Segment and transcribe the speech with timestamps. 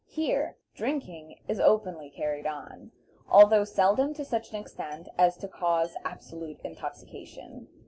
[0.07, 2.91] Here drinking is openly carried on,
[3.29, 7.67] although seldom to such an extent as to cause absolute intoxication.